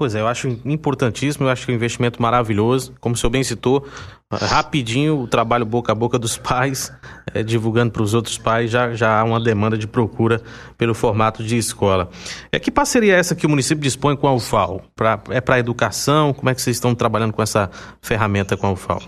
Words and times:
Pois 0.00 0.14
é, 0.14 0.20
eu 0.22 0.26
acho 0.26 0.48
importantíssimo, 0.64 1.44
eu 1.44 1.50
acho 1.50 1.66
que 1.66 1.72
é 1.72 1.74
um 1.74 1.76
investimento 1.76 2.22
maravilhoso. 2.22 2.94
Como 3.02 3.14
o 3.14 3.18
senhor 3.18 3.28
bem 3.28 3.44
citou, 3.44 3.86
rapidinho 4.32 5.18
o 5.18 5.28
trabalho 5.28 5.66
boca 5.66 5.92
a 5.92 5.94
boca 5.94 6.18
dos 6.18 6.38
pais, 6.40 6.90
é, 7.34 7.42
divulgando 7.42 7.92
para 7.92 8.00
os 8.00 8.14
outros 8.14 8.38
pais, 8.38 8.70
já, 8.70 8.94
já 8.94 9.20
há 9.20 9.22
uma 9.22 9.38
demanda 9.38 9.76
de 9.76 9.86
procura 9.86 10.40
pelo 10.78 10.94
formato 10.94 11.44
de 11.44 11.58
escola. 11.58 12.08
É 12.50 12.58
Que 12.58 12.70
parceria 12.70 13.14
é 13.14 13.18
essa 13.18 13.34
que 13.34 13.44
o 13.44 13.50
município 13.50 13.82
dispõe 13.82 14.16
com 14.16 14.26
a 14.26 14.32
UFAL? 14.32 14.80
Pra, 14.96 15.22
é 15.28 15.38
para 15.38 15.56
a 15.56 15.58
educação? 15.58 16.32
Como 16.32 16.48
é 16.48 16.54
que 16.54 16.62
vocês 16.62 16.76
estão 16.76 16.94
trabalhando 16.94 17.34
com 17.34 17.42
essa 17.42 17.70
ferramenta 18.00 18.56
com 18.56 18.68
a 18.68 18.72
UFAL? 18.72 19.02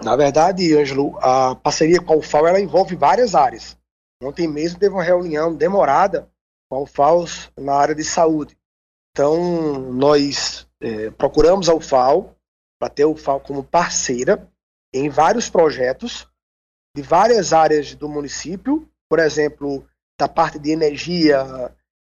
Na 0.00 0.14
verdade, 0.14 0.78
Ângelo, 0.78 1.18
a 1.18 1.56
parceria 1.56 2.00
com 2.00 2.12
a 2.12 2.16
UFAL 2.18 2.46
ela 2.46 2.60
envolve 2.60 2.94
várias 2.94 3.34
áreas. 3.34 3.76
Ontem 4.22 4.46
mesmo 4.46 4.78
teve 4.78 4.94
uma 4.94 5.02
reunião 5.02 5.52
demorada 5.52 6.28
com 6.70 6.76
a 6.76 6.82
UFAL 6.82 7.24
na 7.58 7.74
área 7.74 7.96
de 7.96 8.04
saúde 8.04 8.56
então, 9.12 9.92
nós 9.92 10.66
é, 10.80 11.10
procuramos 11.10 11.68
a 11.68 11.74
UFAL, 11.74 12.34
para 12.80 12.88
ter 12.88 13.02
a 13.02 13.08
UFAL 13.08 13.40
como 13.40 13.62
parceira 13.62 14.50
em 14.92 15.08
vários 15.08 15.48
projetos 15.50 16.26
de 16.96 17.02
várias 17.02 17.52
áreas 17.52 17.94
do 17.94 18.08
município, 18.08 18.88
por 19.08 19.18
exemplo, 19.18 19.86
da 20.18 20.28
parte 20.28 20.58
de 20.58 20.70
energia, 20.70 21.44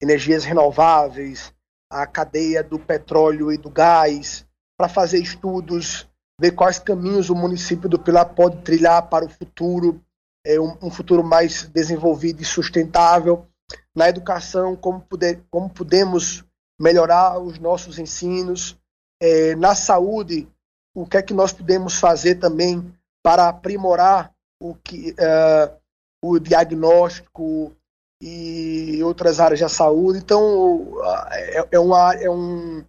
energias 0.00 0.44
renováveis, 0.44 1.54
a 1.90 2.06
cadeia 2.06 2.62
do 2.62 2.78
petróleo 2.78 3.52
e 3.52 3.58
do 3.58 3.70
gás, 3.70 4.46
para 4.76 4.88
fazer 4.88 5.18
estudos, 5.18 6.08
ver 6.40 6.52
quais 6.52 6.78
caminhos 6.78 7.30
o 7.30 7.34
município 7.34 7.88
do 7.88 7.98
Pilar 7.98 8.34
pode 8.34 8.62
trilhar 8.62 9.08
para 9.08 9.24
o 9.24 9.28
futuro, 9.28 10.02
é, 10.44 10.58
um, 10.58 10.76
um 10.82 10.90
futuro 10.90 11.22
mais 11.22 11.64
desenvolvido 11.64 12.42
e 12.42 12.44
sustentável. 12.44 13.46
Na 13.94 14.08
educação, 14.08 14.74
como, 14.74 15.00
poder, 15.00 15.42
como 15.50 15.70
podemos 15.70 16.44
melhorar 16.78 17.38
os 17.38 17.58
nossos 17.58 17.98
ensinos. 17.98 18.76
É, 19.20 19.54
na 19.56 19.74
saúde, 19.74 20.48
o 20.94 21.06
que 21.06 21.16
é 21.16 21.22
que 21.22 21.34
nós 21.34 21.52
podemos 21.52 21.98
fazer 21.98 22.36
também 22.36 22.92
para 23.22 23.48
aprimorar 23.48 24.32
o, 24.60 24.74
que, 24.74 25.14
é, 25.18 25.72
o 26.22 26.38
diagnóstico 26.38 27.72
e 28.20 29.02
outras 29.02 29.40
áreas 29.40 29.60
da 29.60 29.68
saúde. 29.68 30.18
Então, 30.18 30.94
é, 31.30 31.68
é, 31.72 31.78
uma, 31.78 32.14
é, 32.14 32.30
um, 32.30 32.84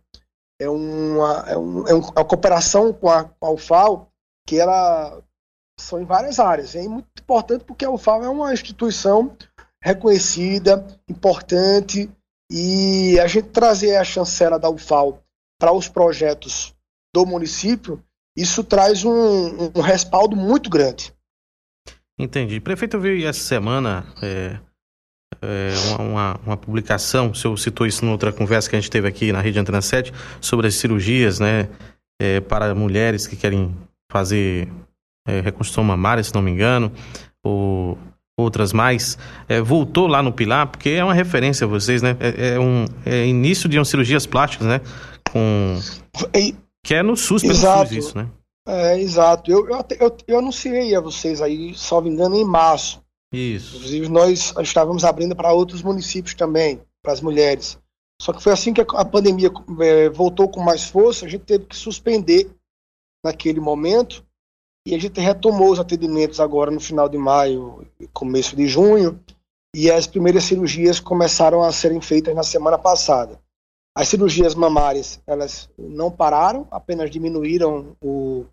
é, 0.60 0.70
uma, 0.70 1.46
é, 1.48 1.58
um, 1.58 1.88
é 1.88 1.94
uma 1.94 2.26
cooperação 2.26 2.94
com 2.94 3.10
a, 3.10 3.26
com 3.26 3.46
a 3.46 3.52
UFAO 3.52 4.08
que 4.48 4.60
ela 4.60 5.22
são 5.80 6.00
em 6.02 6.06
várias 6.06 6.40
áreas. 6.40 6.76
É 6.76 6.88
muito 6.88 7.08
importante 7.20 7.66
porque 7.66 7.86
a 7.86 7.92
UFAO 7.92 8.24
é 8.24 8.30
uma 8.30 8.54
instituição 8.54 9.36
reconhecida, 9.82 10.86
importante, 11.08 12.10
e 12.50 13.20
a 13.20 13.28
gente 13.28 13.50
trazer 13.50 13.96
a 13.98 14.04
chancela 14.04 14.60
da 14.60 14.70
UFAL 14.70 15.24
para 15.60 15.72
os 15.72 15.88
projetos 15.88 16.74
do 17.14 17.26
município, 17.26 18.04
isso 18.38 18.64
traz 18.64 19.04
um, 19.04 19.72
um 19.76 19.82
respaldo 19.82 20.36
muito 20.36 20.70
grande. 20.70 21.14
Entendi. 22.18 22.60
Prefeito, 22.60 22.98
eu 22.98 23.02
vi 23.02 23.26
essa 23.26 23.40
semana 23.40 24.06
é, 24.22 24.60
é, 25.42 25.74
uma, 26.00 26.40
uma, 26.46 26.58
publicação, 26.58 27.32
o 27.32 27.36
senhor 27.36 27.58
citou 27.58 27.86
isso 27.86 28.06
em 28.06 28.10
outra 28.10 28.32
conversa 28.32 28.70
que 28.70 28.76
a 28.76 28.80
gente 28.80 28.92
teve 28.92 29.08
aqui 29.08 29.32
na 29.32 29.42
Rede 29.42 29.60
Antena 29.60 29.82
7, 29.82 30.14
sobre 30.40 30.68
as 30.68 30.76
cirurgias 30.76 31.40
né, 31.40 31.70
é, 32.22 32.40
para 32.40 32.74
mulheres 32.76 33.28
que 33.28 33.36
querem 33.36 33.76
fazer 34.12 34.70
é, 35.28 35.42
reconstrução 35.42 35.84
mamária, 35.84 36.24
se 36.24 36.34
não 36.34 36.42
me 36.42 36.52
engano, 36.52 36.92
ou 37.44 37.98
outras 38.38 38.74
mais, 38.74 39.18
é, 39.48 39.62
voltou 39.62 40.08
lá 40.08 40.22
no 40.22 40.32
Pilar, 40.32 40.68
porque 40.68 40.90
é 40.90 41.04
uma 41.04 41.14
referência 41.14 41.66
a 41.66 41.68
vocês, 41.68 42.02
né? 42.02 42.18
É, 42.20 42.56
é 42.56 42.60
um 42.60 42.86
é 43.06 43.26
início 43.26 43.70
de 43.70 43.78
umas 43.78 43.88
cirurgias 43.88 44.26
plásticas, 44.26 44.68
né? 44.68 44.82
Com... 45.32 45.80
Que 46.84 46.96
é 46.96 47.02
no 47.02 47.16
SUS, 47.16 47.42
pelo 47.42 47.54
exato. 47.54 47.88
SUS 47.88 47.98
isso, 47.98 48.18
né? 48.18 48.30
É, 48.68 49.00
exato. 49.00 49.52
Eu, 49.52 49.68
eu, 49.70 49.86
eu, 50.00 50.18
eu 50.28 50.40
anunciei 50.40 50.94
a 50.96 51.00
vocês 51.00 51.42
aí, 51.42 51.74
só 51.76 52.02
me 52.02 52.10
engano, 52.10 52.36
em 52.36 52.44
março. 52.44 53.02
Isso. 53.34 53.78
Inclusive, 53.78 54.10
nós 54.10 54.54
estávamos 54.62 55.04
abrindo 55.04 55.36
para 55.36 55.54
outros 55.54 55.82
municípios 55.82 56.34
também, 56.34 56.82
para 57.02 57.14
as 57.14 57.22
mulheres. 57.22 57.78
Só 58.22 58.34
que 58.34 58.42
foi 58.42 58.54
assim 58.54 58.74
que 58.74 58.82
a 58.82 59.06
pandemia 59.06 59.52
é, 59.82 60.10
voltou 60.10 60.50
com 60.50 60.62
mais 60.62 60.86
força, 60.86 61.26
a 61.26 61.30
gente 61.30 61.44
teve 61.44 61.66
que 61.66 61.76
suspender 61.76 62.50
naquele 63.24 63.60
momento 63.60 64.26
e 64.86 64.94
a 64.94 65.00
gente 65.00 65.20
retomou 65.20 65.72
os 65.72 65.80
atendimentos 65.80 66.40
agora 66.40 66.70
no 66.70 66.80
final 66.80 67.10
de 67.10 67.18
maio, 67.18 67.88
começo 68.14 68.56
de 68.56 68.68
junho, 68.68 69.20
e 69.76 69.90
as 69.90 70.06
primeiras 70.06 70.44
cirurgias 70.44 71.00
começaram 71.00 71.64
a 71.64 71.72
serem 71.72 72.00
feitas 72.00 72.36
na 72.36 72.44
semana 72.44 72.78
passada. 72.78 73.42
As 73.98 74.08
cirurgias 74.08 74.54
mamárias, 74.54 75.20
elas 75.26 75.70
não 75.78 76.12
pararam, 76.12 76.68
apenas 76.70 77.10
diminuíram 77.10 77.96
o, 78.02 78.46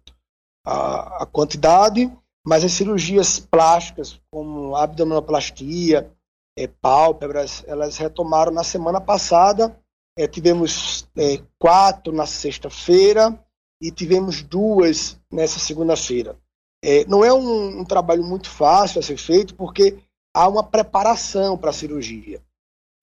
a, 0.64 1.22
a 1.22 1.26
quantidade, 1.26 2.10
mas 2.46 2.64
as 2.64 2.72
cirurgias 2.72 3.38
plásticas, 3.38 4.20
como 4.30 4.74
abdominoplastia, 4.74 6.10
é, 6.56 6.66
pálpebras, 6.66 7.62
elas 7.66 7.96
retomaram 7.98 8.52
na 8.52 8.64
semana 8.64 9.00
passada. 9.00 9.76
É, 10.16 10.26
tivemos 10.26 11.08
é, 11.16 11.40
quatro 11.58 12.12
na 12.12 12.26
sexta-feira, 12.26 13.38
e 13.82 13.90
tivemos 13.90 14.42
duas 14.42 15.18
nessa 15.28 15.58
segunda-feira. 15.58 16.36
É, 16.84 17.04
não 17.06 17.24
é 17.24 17.32
um, 17.32 17.80
um, 17.80 17.84
trabalho 17.84 18.22
muito 18.22 18.48
fácil 18.48 19.00
a 19.00 19.02
ser 19.02 19.16
feito, 19.16 19.56
porque 19.56 19.98
há 20.32 20.46
uma 20.46 20.62
preparação 20.62 21.58
para 21.58 21.70
a 21.70 21.74
cirurgia. 21.74 22.40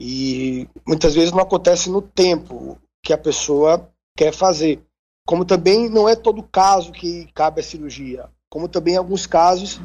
E 0.01 0.69
muitas 0.87 1.13
vezes 1.13 1.33
não 1.33 1.41
acontece 1.41 1.89
no 1.89 2.01
tempo 2.01 2.77
que 3.03 3.11
a 3.11 3.17
pessoa 3.17 3.91
quer 4.15 4.33
fazer. 4.33 4.81
Como 5.27 5.43
também 5.43 5.89
não 5.89 6.07
é 6.07 6.15
todo 6.15 6.41
caso 6.41 6.93
que 6.93 7.29
cabe 7.33 7.59
a 7.59 7.63
cirurgia. 7.63 8.29
Como 8.49 8.69
também 8.69 8.93
em 8.93 8.97
alguns 8.97 9.27
casos 9.27 9.81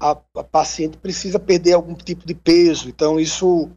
a, 0.00 0.12
a 0.34 0.44
paciente 0.44 0.96
precisa 0.96 1.38
perder 1.38 1.74
algum 1.74 1.94
tipo 1.94 2.26
de 2.26 2.34
peso. 2.34 2.88
Então 2.88 3.20
isso 3.20 3.70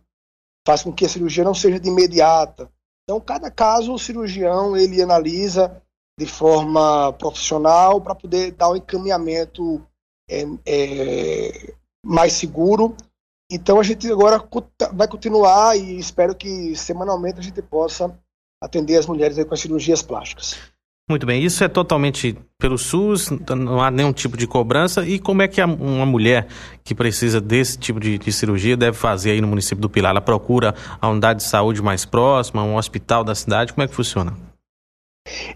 faz 0.66 0.84
com 0.84 0.94
que 0.94 1.06
a 1.06 1.10
cirurgia 1.10 1.44
não 1.44 1.54
seja 1.54 1.80
de 1.80 1.90
imediata. 1.90 2.72
Então 3.04 3.20
cada 3.20 3.52
caso 3.52 3.94
o 3.94 4.00
cirurgião 4.00 4.78
ele 4.78 5.02
analisa 5.02 5.82
de 6.22 6.28
forma 6.28 7.12
profissional 7.14 8.00
para 8.00 8.14
poder 8.14 8.52
dar 8.52 8.70
um 8.70 8.76
encaminhamento 8.76 9.82
é, 10.30 10.46
é, 10.68 11.74
mais 12.06 12.34
seguro. 12.34 12.96
Então 13.52 13.80
a 13.80 13.84
gente 13.84 14.10
agora 14.12 14.40
vai 14.94 15.08
continuar 15.08 15.76
e 15.76 15.98
espero 15.98 16.36
que 16.36 16.76
semanalmente 16.76 17.40
a 17.40 17.42
gente 17.42 17.60
possa 17.64 18.16
atender 18.64 18.98
as 18.98 19.08
mulheres 19.08 19.44
com 19.44 19.54
as 19.56 19.60
cirurgias 19.60 20.04
plásticas. 20.04 20.56
Muito 21.10 21.26
bem, 21.26 21.44
isso 21.44 21.64
é 21.64 21.68
totalmente 21.68 22.38
pelo 22.60 22.78
SUS, 22.78 23.32
não 23.32 23.82
há 23.82 23.90
nenhum 23.90 24.14
tipo 24.14 24.38
de 24.38 24.46
cobrança. 24.46 25.04
E 25.04 25.18
como 25.18 25.42
é 25.42 25.48
que 25.48 25.60
uma 25.62 26.06
mulher 26.06 26.48
que 26.84 26.94
precisa 26.94 27.42
desse 27.42 27.80
tipo 27.80 28.00
de, 28.00 28.20
de, 28.20 28.32
cirurgia 28.32 28.78
deve 28.78 28.96
fazer 28.96 29.32
aí 29.32 29.42
no 29.42 29.48
município 29.48 29.82
do 29.82 29.90
Pilar? 29.90 30.12
Ela 30.12 30.22
procura 30.22 30.76
a 31.02 31.10
unidade 31.10 31.40
de 31.40 31.50
saúde 31.50 31.82
mais 31.82 32.06
próxima, 32.06 32.64
um 32.64 32.78
hospital 32.78 33.24
da 33.24 33.34
cidade? 33.34 33.74
Como 33.74 33.84
é 33.84 33.88
que 33.88 33.96
funciona? 33.96 34.51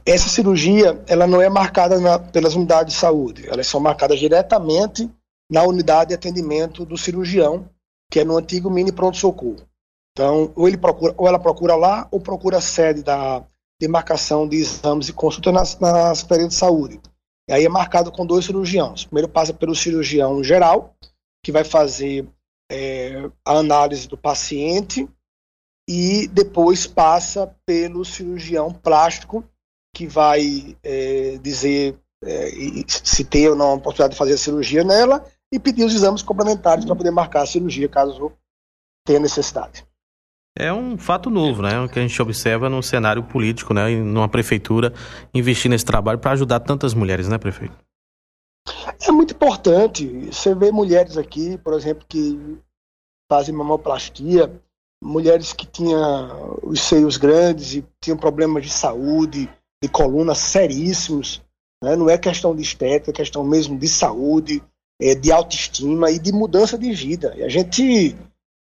Essa 0.06 0.30
cirurgia, 0.30 1.04
ela 1.08 1.26
não 1.26 1.42
é 1.42 1.50
marcada 1.50 2.00
na, 2.00 2.20
pelas 2.20 2.56
unidades 2.56 2.94
de 2.94 3.00
saúde, 3.00 3.50
elas 3.50 3.68
são 3.68 3.80
marcadas 3.80 4.20
diretamente 4.20 5.10
na 5.50 5.64
unidade 5.64 6.10
de 6.10 6.16
atendimento 6.16 6.86
do 6.86 6.98
cirurgião, 6.98 7.70
que 8.12 8.20
é 8.20 8.24
no 8.24 8.38
antigo 8.38 8.70
mini 8.70 8.92
pronto-socorro. 8.92 9.68
Então, 10.12 10.52
ou, 10.56 10.68
ele 10.68 10.78
procura, 10.78 11.14
ou 11.18 11.28
ela 11.28 11.40
procura 11.40 11.76
lá, 11.76 12.08
ou 12.12 12.20
procura 12.20 12.58
a 12.58 12.62
sede 12.62 13.04
da 13.04 13.44
demarcação 13.80 14.48
de 14.48 14.58
exames 14.58 15.10
e 15.10 15.14
consulta 15.14 15.52
na, 15.52 15.64
na 15.82 16.16
Secretaria 16.16 16.48
de 16.48 16.54
Saúde. 16.54 17.02
E 17.50 17.54
aí 17.54 17.66
é 17.66 17.70
marcado 17.70 18.12
com 18.12 18.26
dois 18.26 18.46
cirurgiões. 18.46 19.06
Primeiro 19.06 19.28
passa 19.28 19.54
pelo 19.54 19.76
cirurgião 19.76 20.44
geral, 20.44 20.96
que 21.44 21.52
vai 21.52 21.64
fazer 21.64 22.28
é, 22.72 23.30
a 23.46 23.58
análise 23.58 24.08
do 24.08 24.18
paciente, 24.18 25.08
e 25.88 26.28
depois 26.28 26.88
passa 26.88 27.56
pelo 27.66 28.04
cirurgião 28.04 28.72
plástico, 28.72 29.44
que 29.96 30.06
vai 30.06 30.76
é, 30.84 31.38
dizer 31.42 31.98
é, 32.22 32.52
se 32.88 33.24
tem 33.24 33.48
ou 33.48 33.56
não 33.56 33.76
a 33.76 33.80
possibilidade 33.80 34.12
de 34.12 34.18
fazer 34.18 34.34
a 34.34 34.38
cirurgia 34.38 34.84
nela 34.84 35.26
e 35.50 35.58
pedir 35.58 35.86
os 35.86 35.96
exames 35.96 36.22
complementares 36.22 36.84
para 36.84 36.96
poder 36.96 37.12
marcar 37.12 37.44
a 37.44 37.46
cirurgia 37.46 37.88
caso 37.88 38.30
tenha 39.06 39.22
necessidade. 39.22 39.86
É 40.58 40.72
um 40.72 40.98
fato 40.98 41.30
novo, 41.30 41.62
né? 41.62 41.80
O 41.80 41.88
que 41.88 41.98
a 41.98 42.02
gente 42.02 42.22
observa 42.22 42.70
no 42.70 42.84
cenário 42.84 43.24
político, 43.24 43.74
né? 43.74 43.92
E 43.92 44.02
numa 44.02 44.28
prefeitura 44.28 44.94
investir 45.34 45.72
nesse 45.72 45.86
trabalho 45.86 46.20
para 46.20 46.32
ajudar 46.32 46.60
tantas 46.60 46.94
mulheres, 46.94 47.28
né, 47.30 47.38
prefeito? 47.38 47.76
É 49.02 49.12
muito 49.12 49.34
importante. 49.34 50.08
Você 50.28 50.54
vê 50.56 50.72
mulheres 50.72 51.18
aqui, 51.18 51.58
por 51.58 51.74
exemplo, 51.74 52.06
que 52.08 52.58
fazem 53.30 53.56
mamoplastia, 53.56 54.52
mulheres 55.04 55.54
que 55.54 55.66
tinham 55.66 56.58
os 56.64 56.82
seios 56.82 57.18
grandes 57.18 57.76
e 57.76 57.86
tinham 58.02 58.18
problemas 58.18 58.64
de 58.64 58.72
saúde, 58.72 59.50
de 59.82 59.90
coluna 59.90 60.36
seríssimos. 60.36 61.42
Né? 61.84 61.96
Não 61.96 62.10
é 62.10 62.18
questão 62.18 62.56
de 62.56 62.62
estética, 62.62 63.12
é 63.12 63.14
questão 63.14 63.44
mesmo 63.44 63.78
de 63.78 63.88
saúde, 63.88 64.64
é, 65.02 65.14
de 65.16 65.32
autoestima 65.32 66.12
e 66.12 66.20
de 66.20 66.32
mudança 66.32 66.78
de 66.78 66.92
vida. 66.94 67.34
E 67.38 67.44
a 67.44 67.50
gente 67.50 68.16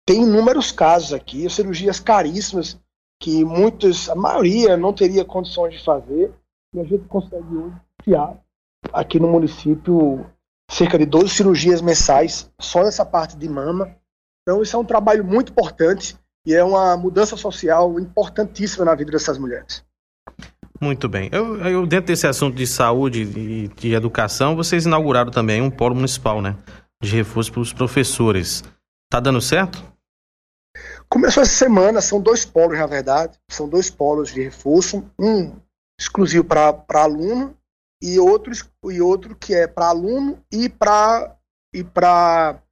tem 0.06 0.22
inúmeros 0.22 0.72
casos 0.72 1.12
aqui, 1.12 1.48
cirurgias 1.50 2.00
caríssimas 2.00 2.78
que 3.20 3.44
muitos, 3.44 4.08
a 4.08 4.14
maioria, 4.14 4.76
não 4.76 4.92
teria 4.92 5.24
condições 5.24 5.74
de 5.74 5.84
fazer, 5.84 6.32
e 6.72 6.80
a 6.80 6.84
gente 6.84 7.04
consegue 7.08 7.56
hoje 7.56 7.76
criar 8.02 8.38
aqui 8.92 9.18
no 9.18 9.28
município 9.28 10.24
cerca 10.70 10.98
de 10.98 11.06
12 11.06 11.30
cirurgias 11.30 11.80
mensais 11.80 12.50
só 12.60 12.84
nessa 12.84 13.04
parte 13.04 13.36
de 13.36 13.48
mama. 13.48 13.96
Então, 14.42 14.62
isso 14.62 14.76
é 14.76 14.78
um 14.78 14.84
trabalho 14.84 15.24
muito 15.24 15.50
importante 15.50 16.16
e 16.46 16.54
é 16.54 16.62
uma 16.62 16.96
mudança 16.96 17.36
social 17.36 17.98
importantíssima 17.98 18.84
na 18.84 18.94
vida 18.94 19.10
dessas 19.10 19.36
mulheres. 19.36 19.84
Muito 20.80 21.08
bem. 21.08 21.28
Eu, 21.32 21.56
eu, 21.66 21.86
dentro 21.86 22.06
desse 22.06 22.26
assunto 22.26 22.56
de 22.56 22.66
saúde 22.66 23.22
e 23.22 23.68
de 23.68 23.94
educação, 23.94 24.54
vocês 24.54 24.86
inauguraram 24.86 25.30
também 25.30 25.60
um 25.60 25.70
polo 25.70 25.94
municipal, 25.94 26.40
né? 26.40 26.56
De 27.02 27.16
reforço 27.16 27.52
para 27.52 27.60
os 27.60 27.72
professores. 27.72 28.62
Tá 29.10 29.18
dando 29.18 29.40
certo? 29.40 29.82
Começou 31.08 31.42
essa 31.42 31.52
semana, 31.52 32.00
são 32.00 32.20
dois 32.20 32.44
polos, 32.44 32.78
na 32.78 32.86
verdade. 32.86 33.38
São 33.50 33.68
dois 33.68 33.90
polos 33.90 34.32
de 34.32 34.42
reforço. 34.42 35.04
Um 35.18 35.52
exclusivo 35.98 36.44
para 36.44 36.84
aluno 36.92 37.56
e 38.00 38.18
outro, 38.18 38.52
e 38.84 39.00
outro 39.00 39.34
que 39.34 39.54
é 39.54 39.66
para 39.66 39.88
aluno 39.88 40.38
e 40.52 40.68
para 40.68 41.34
e 41.74 41.82
para 41.82 42.62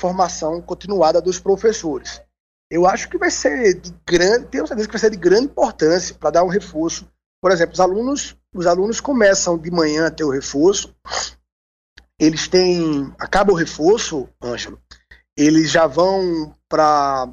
formação 0.00 0.60
continuada 0.62 1.20
dos 1.20 1.38
professores. 1.38 2.22
Eu 2.70 2.86
acho 2.86 3.08
que 3.08 3.18
vai 3.18 3.30
ser 3.30 3.74
de 3.74 3.94
grande, 4.06 4.46
tenho 4.46 4.66
certeza 4.66 4.88
que 4.88 4.92
vai 4.92 5.00
ser 5.00 5.10
de 5.10 5.16
grande 5.16 5.44
importância 5.46 6.14
para 6.14 6.30
dar 6.30 6.44
um 6.44 6.48
reforço. 6.48 7.06
Por 7.40 7.50
exemplo, 7.50 7.72
os 7.72 7.80
alunos, 7.80 8.36
os 8.54 8.66
alunos 8.66 9.00
começam 9.00 9.56
de 9.56 9.70
manhã 9.70 10.06
a 10.06 10.10
ter 10.10 10.24
o 10.24 10.30
reforço, 10.30 10.94
eles 12.18 12.48
têm, 12.48 13.14
acaba 13.18 13.50
o 13.50 13.56
reforço, 13.56 14.28
Ângelo, 14.42 14.78
eles 15.36 15.70
já 15.70 15.86
vão 15.86 16.54
para 16.68 17.32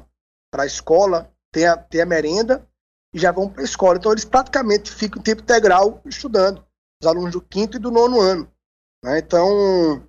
a 0.54 0.66
escola, 0.66 1.30
tem 1.52 1.66
a, 1.66 1.76
tem 1.76 2.00
a 2.00 2.06
merenda 2.06 2.66
e 3.12 3.18
já 3.18 3.30
vão 3.30 3.50
para 3.50 3.60
a 3.60 3.64
escola. 3.64 3.98
Então 3.98 4.12
eles 4.12 4.24
praticamente 4.24 4.90
ficam 4.90 5.20
em 5.20 5.24
tempo 5.24 5.42
integral 5.42 6.00
estudando 6.06 6.64
os 7.02 7.06
alunos 7.06 7.32
do 7.32 7.40
quinto 7.40 7.76
e 7.76 7.80
do 7.80 7.90
nono 7.90 8.18
ano. 8.18 8.50
Né? 9.04 9.18
Então, 9.18 10.02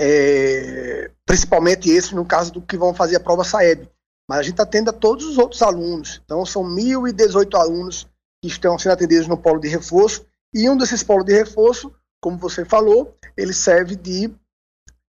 é, 0.00 1.10
principalmente 1.24 1.88
esses 1.88 2.10
no 2.10 2.24
caso 2.24 2.52
do 2.52 2.60
que 2.60 2.76
vão 2.76 2.92
fazer 2.92 3.16
a 3.16 3.20
prova 3.20 3.44
SAEB. 3.44 3.88
Mas 4.28 4.38
a 4.40 4.42
gente 4.42 4.60
atende 4.60 4.88
a 4.88 4.92
todos 4.92 5.24
os 5.26 5.38
outros 5.38 5.62
alunos. 5.62 6.20
Então, 6.24 6.44
são 6.46 6.64
1.018 6.64 7.54
alunos 7.60 8.08
que 8.44 8.48
estão 8.48 8.78
sendo 8.78 8.92
atendidos 8.92 9.26
no 9.26 9.38
polo 9.38 9.58
de 9.58 9.68
reforço. 9.68 10.26
E 10.52 10.68
um 10.68 10.76
desses 10.76 11.02
polos 11.02 11.24
de 11.24 11.32
reforço, 11.32 11.90
como 12.20 12.36
você 12.36 12.62
falou, 12.62 13.16
ele 13.34 13.54
serve 13.54 13.96
de 13.96 14.30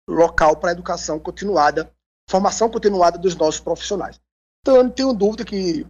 local 0.09 0.55
para 0.55 0.71
educação 0.71 1.19
continuada, 1.19 1.91
formação 2.29 2.69
continuada 2.69 3.17
dos 3.17 3.35
nossos 3.35 3.59
profissionais. 3.59 4.19
Então, 4.61 4.77
eu 4.77 4.83
não 4.83 4.89
tenho 4.89 5.13
dúvida 5.13 5.43
que 5.43 5.85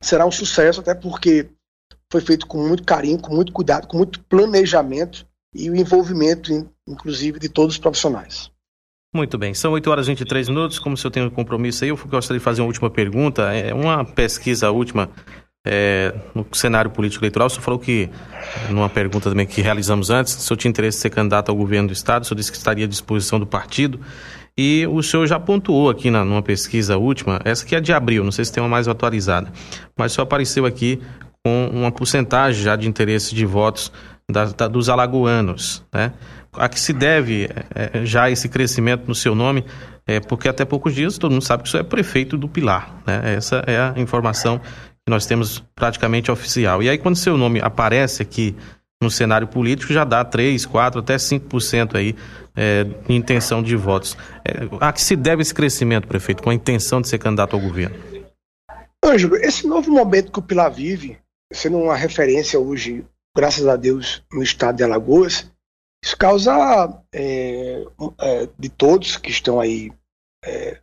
será 0.00 0.24
um 0.24 0.30
sucesso, 0.30 0.80
até 0.80 0.94
porque 0.94 1.50
foi 2.10 2.22
feito 2.22 2.46
com 2.46 2.66
muito 2.66 2.82
carinho, 2.82 3.20
com 3.20 3.34
muito 3.34 3.52
cuidado, 3.52 3.86
com 3.86 3.98
muito 3.98 4.18
planejamento 4.24 5.26
e 5.54 5.68
o 5.68 5.76
envolvimento, 5.76 6.50
inclusive, 6.88 7.38
de 7.38 7.50
todos 7.50 7.74
os 7.74 7.78
profissionais. 7.78 8.50
Muito 9.14 9.36
bem, 9.36 9.52
são 9.52 9.72
8 9.72 9.90
horas 9.90 10.06
e 10.06 10.10
23 10.12 10.48
minutos. 10.48 10.78
Como 10.78 10.96
se 10.96 11.04
eu 11.04 11.10
tenho 11.10 11.26
um 11.26 11.30
compromisso 11.30 11.84
aí, 11.84 11.90
eu 11.90 11.96
gostaria 11.96 12.38
de 12.38 12.44
fazer 12.44 12.62
uma 12.62 12.68
última 12.68 12.88
pergunta. 12.88 13.52
É 13.52 13.74
uma 13.74 14.04
pesquisa 14.04 14.70
última 14.70 15.10
é, 15.66 16.14
no 16.34 16.46
cenário 16.52 16.90
político 16.90 17.24
eleitoral. 17.24 17.46
O 17.46 17.50
senhor 17.50 17.62
falou 17.62 17.78
que, 17.78 18.08
numa 18.68 18.88
pergunta 18.88 19.28
também 19.28 19.46
que 19.46 19.60
realizamos 19.60 20.10
antes, 20.10 20.34
se 20.34 20.52
eu 20.52 20.56
tinha 20.56 20.70
interesse 20.70 20.98
em 20.98 21.00
ser 21.02 21.10
candidato 21.10 21.50
ao 21.50 21.56
governo 21.56 21.88
do 21.88 21.92
Estado, 21.92 22.22
o 22.22 22.26
senhor 22.26 22.36
disse 22.36 22.50
que 22.50 22.58
estaria 22.58 22.84
à 22.84 22.88
disposição 22.88 23.38
do 23.38 23.46
partido. 23.46 24.00
E 24.56 24.86
o 24.86 25.02
senhor 25.02 25.26
já 25.26 25.38
pontuou 25.38 25.88
aqui 25.88 26.10
na, 26.10 26.24
numa 26.24 26.42
pesquisa 26.42 26.96
última, 26.98 27.40
essa 27.44 27.64
que 27.64 27.74
é 27.74 27.80
de 27.80 27.92
abril, 27.92 28.24
não 28.24 28.32
sei 28.32 28.44
se 28.44 28.52
tem 28.52 28.62
uma 28.62 28.68
mais 28.68 28.88
atualizada, 28.88 29.50
mas 29.96 30.12
só 30.12 30.22
apareceu 30.22 30.66
aqui 30.66 31.00
com 31.42 31.70
uma 31.72 31.90
porcentagem 31.90 32.62
já 32.62 32.76
de 32.76 32.86
interesse 32.86 33.34
de 33.34 33.46
votos 33.46 33.90
da, 34.30 34.46
da, 34.46 34.68
dos 34.68 34.88
alagoanos, 34.88 35.82
né? 35.92 36.12
A 36.52 36.68
que 36.68 36.80
se 36.80 36.92
deve 36.92 37.48
é, 37.74 38.04
já 38.04 38.28
esse 38.28 38.48
crescimento 38.48 39.06
no 39.06 39.14
seu 39.14 39.34
nome, 39.34 39.64
é, 40.06 40.18
porque 40.18 40.48
até 40.48 40.64
poucos 40.64 40.94
dias 40.94 41.16
todo 41.16 41.30
mundo 41.32 41.44
sabe 41.44 41.62
que 41.62 41.68
isso 41.68 41.78
é 41.78 41.82
prefeito 41.82 42.36
do 42.36 42.48
Pilar, 42.48 42.96
né? 43.06 43.34
Essa 43.36 43.62
é 43.66 43.78
a 43.78 43.94
informação 43.96 44.60
que 45.06 45.10
nós 45.10 45.26
temos 45.26 45.64
praticamente 45.74 46.30
oficial. 46.30 46.82
E 46.82 46.88
aí 46.88 46.98
quando 46.98 47.16
seu 47.16 47.36
nome 47.36 47.60
aparece 47.60 48.22
aqui 48.22 48.54
no 49.02 49.10
cenário 49.10 49.46
político, 49.46 49.92
já 49.92 50.04
dá 50.04 50.24
3, 50.24 50.66
4, 50.66 51.00
até 51.00 51.16
5% 51.16 51.94
aí 51.96 52.14
é, 52.54 52.86
intenção 53.08 53.62
de 53.62 53.74
votos. 53.74 54.16
É, 54.44 54.68
a 54.80 54.92
que 54.92 55.00
se 55.00 55.16
deve 55.16 55.42
esse 55.42 55.54
crescimento, 55.54 56.06
prefeito, 56.06 56.42
com 56.42 56.50
a 56.50 56.54
intenção 56.54 57.00
de 57.00 57.08
ser 57.08 57.18
candidato 57.18 57.56
ao 57.56 57.62
governo? 57.62 57.96
Ângelo, 59.02 59.36
esse 59.36 59.66
novo 59.66 59.90
momento 59.90 60.30
que 60.30 60.38
o 60.38 60.42
Pilar 60.42 60.70
vive, 60.70 61.18
sendo 61.52 61.78
uma 61.78 61.96
referência 61.96 62.60
hoje, 62.60 63.04
graças 63.34 63.66
a 63.66 63.76
Deus, 63.76 64.22
no 64.30 64.42
estado 64.42 64.76
de 64.76 64.84
Alagoas, 64.84 65.50
isso 66.04 66.16
causa 66.16 67.02
é, 67.12 67.84
é, 68.20 68.48
de 68.58 68.68
todos 68.68 69.16
que 69.16 69.30
estão 69.30 69.58
aí 69.58 69.92
é, 70.44 70.78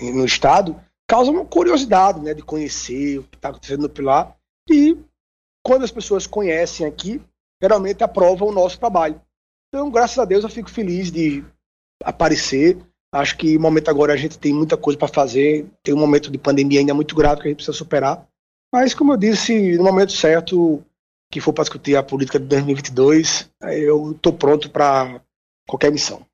no 0.00 0.24
estado, 0.24 0.80
causa 1.10 1.32
uma 1.32 1.44
curiosidade 1.44 2.20
né, 2.20 2.32
de 2.32 2.40
conhecer 2.40 3.18
o 3.18 3.24
que 3.24 3.36
está 3.36 3.48
acontecendo 3.48 3.82
no 3.82 3.88
Pilar 3.88 4.36
e 4.70 4.96
quando 5.60 5.82
as 5.82 5.90
pessoas 5.90 6.24
conhecem 6.24 6.86
aqui, 6.86 7.20
geralmente 7.60 8.04
aprovam 8.04 8.46
o 8.46 8.52
nosso 8.52 8.78
trabalho. 8.78 9.20
Então, 9.68 9.90
graças 9.90 10.16
a 10.20 10.24
Deus, 10.24 10.44
eu 10.44 10.48
fico 10.48 10.70
feliz 10.70 11.10
de 11.10 11.44
aparecer. 12.04 12.78
Acho 13.12 13.36
que 13.36 13.54
no 13.54 13.60
momento 13.60 13.90
agora 13.90 14.12
a 14.12 14.16
gente 14.16 14.38
tem 14.38 14.54
muita 14.54 14.76
coisa 14.76 14.96
para 14.96 15.08
fazer, 15.08 15.66
tem 15.82 15.92
um 15.92 15.98
momento 15.98 16.30
de 16.30 16.38
pandemia 16.38 16.78
ainda 16.78 16.94
muito 16.94 17.16
grave 17.16 17.40
que 17.40 17.48
a 17.48 17.50
gente 17.50 17.56
precisa 17.56 17.76
superar. 17.76 18.24
Mas, 18.72 18.94
como 18.94 19.12
eu 19.12 19.16
disse, 19.16 19.76
no 19.76 19.82
momento 19.82 20.12
certo, 20.12 20.80
que 21.28 21.40
for 21.40 21.52
para 21.52 21.64
discutir 21.64 21.96
a 21.96 22.04
política 22.04 22.38
de 22.38 22.46
2022, 22.46 23.50
eu 23.62 24.12
estou 24.12 24.32
pronto 24.32 24.70
para 24.70 25.20
qualquer 25.66 25.90
missão. 25.90 26.24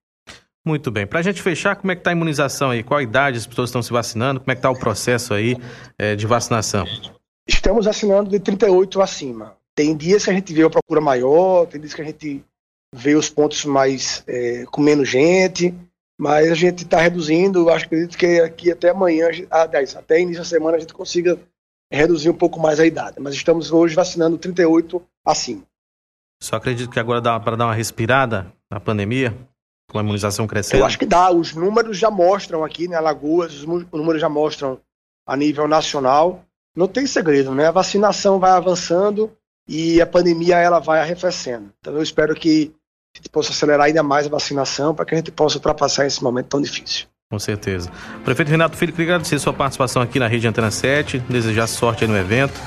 Muito 0.67 0.91
bem. 0.91 1.07
Para 1.07 1.21
a 1.21 1.23
gente 1.23 1.41
fechar, 1.41 1.77
como 1.77 1.93
é 1.93 1.95
que 1.95 2.01
está 2.01 2.11
a 2.11 2.13
imunização 2.13 2.71
aí? 2.71 2.83
Qual 2.83 2.99
a 2.99 3.03
idade 3.03 3.39
as 3.39 3.47
pessoas 3.47 3.71
estão 3.71 3.81
se 3.81 3.93
vacinando? 3.93 4.41
Como 4.41 4.51
é 4.51 4.55
que 4.57 4.59
está 4.59 4.69
o 4.69 4.77
processo 4.77 5.33
aí 5.33 5.57
é, 5.97 6.17
de 6.17 6.27
vacinação? 6.27 6.85
Estamos 7.49 7.87
vacinando 7.87 8.29
de 8.29 8.41
38 8.41 9.01
acima. 9.01 9.57
Tem 9.77 9.97
dias 9.97 10.25
que 10.25 10.31
a 10.31 10.33
gente 10.33 10.53
vê 10.53 10.65
uma 10.65 10.71
procura 10.71 11.01
maior, 11.01 11.67
tem 11.67 11.81
dias 11.81 11.95
que 11.95 12.03
a 12.03 12.05
gente 12.05 12.45
vê 12.93 13.15
os 13.15 13.31
pontos 13.31 13.65
mais 13.65 14.25
é, 14.27 14.65
com 14.65 14.83
menos 14.83 15.09
gente, 15.09 15.73
mas 16.19 16.51
a 16.51 16.55
gente 16.55 16.83
está 16.83 17.01
reduzindo. 17.01 17.71
Acho 17.71 17.85
acredito 17.85 18.19
que 18.19 18.41
aqui 18.41 18.73
até 18.73 18.89
amanhã, 18.89 19.29
até 19.49 20.21
início 20.21 20.43
da 20.43 20.49
semana, 20.49 20.79
a 20.79 20.81
gente 20.81 20.93
consiga 20.93 21.39
reduzir 21.93 22.29
um 22.29 22.37
pouco 22.37 22.59
mais 22.59 22.81
a 22.81 22.87
idade. 22.87 23.21
Mas 23.21 23.35
estamos 23.35 23.71
hoje 23.71 23.95
vacinando 23.95 24.37
38 24.37 25.01
acima. 25.25 25.63
Só 26.43 26.57
acredito 26.57 26.91
que 26.91 26.99
agora 26.99 27.21
dá 27.21 27.39
para 27.39 27.57
dar 27.57 27.67
uma 27.67 27.75
respirada 27.75 28.53
na 28.69 28.81
pandemia, 28.81 29.33
com 29.97 30.01
a 30.01 30.03
imunização 30.03 30.47
crescendo? 30.47 30.81
Eu 30.81 30.87
acho 30.87 30.99
que 30.99 31.07
dá. 31.07 31.31
Os 31.31 31.55
números 31.55 31.97
já 31.97 32.11
mostram 32.11 32.63
aqui, 32.63 32.87
né, 32.87 32.97
Alagoas, 32.97 33.55
os 33.55 33.65
números 33.65 34.21
já 34.21 34.29
mostram 34.29 34.79
a 35.27 35.37
nível 35.37 35.67
nacional. 35.67 36.43
Não 36.77 36.87
tem 36.87 37.07
segredo, 37.07 37.55
né? 37.55 37.67
A 37.67 37.71
vacinação 37.71 38.39
vai 38.39 38.51
avançando 38.51 39.33
e 39.67 40.01
a 40.01 40.07
pandemia 40.07 40.59
ela 40.59 40.79
vai 40.79 41.01
arrefecendo. 41.01 41.71
Então 41.81 41.95
eu 41.95 42.03
espero 42.03 42.35
que 42.35 42.73
a 43.15 43.19
gente 43.19 43.31
possa 43.31 43.51
acelerar 43.51 43.87
ainda 43.87 44.03
mais 44.03 44.27
a 44.27 44.29
vacinação 44.29 44.95
para 44.95 45.07
que 45.07 45.15
a 45.15 45.17
gente 45.17 45.33
possa 45.33 45.57
ultrapassar 45.57 46.07
esse 46.07 46.23
momento 46.23 46.49
tão 46.49 46.61
difícil. 46.61 47.07
Com 47.31 47.39
certeza. 47.39 47.91
Prefeito 48.25 48.51
Renato 48.51 48.77
Filho, 48.77 48.93
queria 48.93 49.15
agradecer 49.15 49.37
a 49.37 49.39
sua 49.39 49.55
participação 49.55 50.03
aqui 50.03 50.19
na 50.19 50.29
Rede 50.29 50.47
Antena 50.47 50.71
7, 50.71 51.19
desejar 51.21 51.67
sorte 51.67 52.07
no 52.07 52.17
evento 52.17 52.61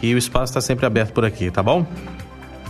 e 0.00 0.14
o 0.14 0.18
espaço 0.18 0.52
está 0.52 0.60
sempre 0.60 0.86
aberto 0.86 1.12
por 1.12 1.24
aqui, 1.24 1.50
tá 1.50 1.62
bom? 1.62 1.84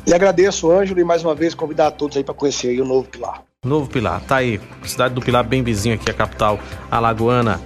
E 0.06 0.14
agradeço, 0.14 0.70
Ângelo, 0.70 1.00
e 1.00 1.04
mais 1.04 1.22
uma 1.24 1.34
vez 1.34 1.54
convidar 1.54 1.88
a 1.88 1.90
todos 1.90 2.16
aí 2.16 2.24
para 2.24 2.34
conhecer 2.34 2.80
o 2.80 2.84
Novo 2.84 3.08
Pilar. 3.08 3.42
Novo 3.66 3.88
Pilar, 3.88 4.20
tá 4.20 4.36
aí. 4.36 4.60
Cidade 4.84 5.14
do 5.14 5.20
Pilar 5.20 5.44
bem 5.44 5.62
vizinho 5.62 5.94
aqui, 5.94 6.10
a 6.10 6.14
capital 6.14 6.58
alagoana. 6.90 7.54